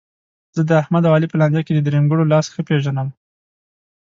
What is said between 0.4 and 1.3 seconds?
زه داحمد او علي